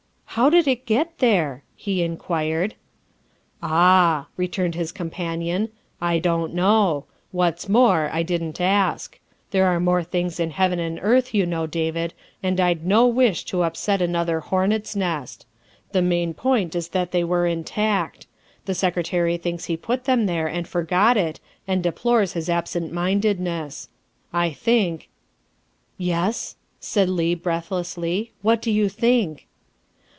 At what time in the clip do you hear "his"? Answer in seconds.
4.75-4.93, 22.35-22.49